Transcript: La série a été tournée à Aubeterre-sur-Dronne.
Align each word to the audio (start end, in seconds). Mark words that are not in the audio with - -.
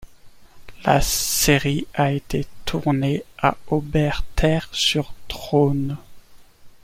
La 0.83 0.99
série 0.99 1.85
a 1.93 2.11
été 2.11 2.47
tournée 2.65 3.23
à 3.37 3.55
Aubeterre-sur-Dronne. 3.67 5.95